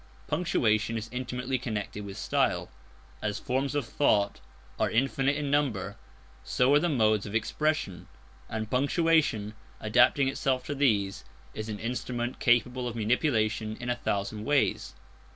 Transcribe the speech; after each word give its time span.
Punctuation 0.27 0.97
is 0.97 1.09
intimately 1.11 1.59
connected 1.59 2.03
with 2.03 2.17
style. 2.17 2.71
As 3.21 3.37
forms 3.37 3.75
of 3.75 3.85
thought 3.85 4.39
are 4.79 4.89
infinite 4.89 5.35
in 5.35 5.51
number, 5.51 5.95
so 6.43 6.73
are 6.73 6.79
the 6.79 6.89
modes 6.89 7.27
of 7.27 7.35
expression; 7.35 8.07
and 8.49 8.71
punctuation, 8.71 9.53
adapting 9.79 10.27
itself 10.27 10.63
to 10.65 10.73
these, 10.73 11.23
is 11.53 11.69
an 11.69 11.77
instrument 11.77 12.39
capable 12.39 12.87
of 12.87 12.95
manipulation 12.95 13.77
in 13.79 13.91
a 13.91 13.95
thousand 13.95 14.43
ways. 14.43 14.95